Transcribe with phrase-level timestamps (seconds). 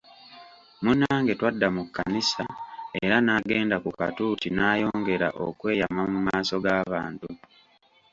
[0.83, 2.45] Munnange twadda mu kkanisa
[3.03, 7.27] era n'agenda ku katuuti n'ayongera okweyama mu maaso g'abantu.